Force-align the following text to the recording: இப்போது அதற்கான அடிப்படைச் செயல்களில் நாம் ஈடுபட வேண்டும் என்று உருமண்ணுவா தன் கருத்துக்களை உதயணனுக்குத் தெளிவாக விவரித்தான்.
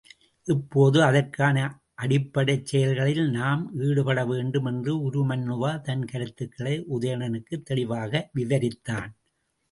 இப்போது 0.47 1.03
அதற்கான 1.03 1.57
அடிப்படைச் 1.95 2.65
செயல்களில் 2.65 3.29
நாம் 3.29 3.61
ஈடுபட 3.79 4.25
வேண்டும் 4.25 4.65
என்று 4.65 4.93
உருமண்ணுவா 5.01 5.81
தன் 5.81 6.05
கருத்துக்களை 6.05 6.73
உதயணனுக்குத் 6.89 7.65
தெளிவாக 7.65 8.31
விவரித்தான். 8.35 9.11